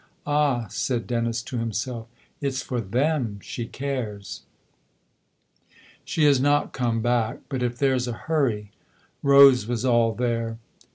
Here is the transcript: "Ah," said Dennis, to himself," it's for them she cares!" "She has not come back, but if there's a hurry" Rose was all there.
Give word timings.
"Ah," 0.25 0.65
said 0.69 1.05
Dennis, 1.05 1.43
to 1.43 1.59
himself," 1.59 2.07
it's 2.41 2.63
for 2.63 2.81
them 2.81 3.37
she 3.43 3.67
cares!" 3.67 4.41
"She 6.05 6.23
has 6.23 6.41
not 6.41 6.73
come 6.73 7.01
back, 7.03 7.41
but 7.49 7.61
if 7.61 7.77
there's 7.77 8.07
a 8.07 8.13
hurry" 8.25 8.71
Rose 9.21 9.67
was 9.67 9.85
all 9.85 10.15
there. 10.15 10.57